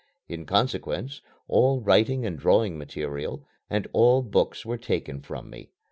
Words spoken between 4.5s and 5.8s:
were taken from me.